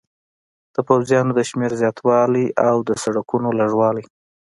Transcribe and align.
د 0.75 0.77
پوځیانو 0.87 1.31
د 1.35 1.39
شمېر 1.49 1.71
زیاتوالی 1.81 2.45
او 2.67 2.75
د 2.87 2.89
سړکونو 3.03 3.49
لږوالی. 3.59 4.05